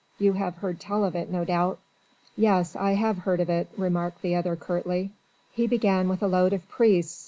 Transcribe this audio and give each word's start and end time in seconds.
You 0.17 0.33
have 0.33 0.55
heard 0.55 0.79
tell 0.79 1.03
of 1.05 1.15
it 1.15 1.29
no 1.29 1.45
doubt." 1.45 1.77
"Yes. 2.35 2.75
I 2.75 2.93
have 2.93 3.19
heard 3.19 3.39
of 3.39 3.51
it," 3.51 3.69
remarked 3.77 4.23
the 4.23 4.33
other 4.33 4.55
curtly. 4.55 5.11
"He 5.51 5.67
began 5.67 6.09
with 6.09 6.23
a 6.23 6.27
load 6.27 6.53
of 6.53 6.67
priests. 6.67 7.19